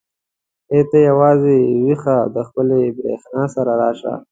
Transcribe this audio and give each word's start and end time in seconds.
ای 0.71 0.81
ته 0.89 0.97
یوازې 1.09 1.55
ويښه 1.83 2.17
د 2.35 2.37
خپلې 2.47 2.79
برېښنا 2.97 3.43
سره 3.55 3.71
راشه. 3.81 4.13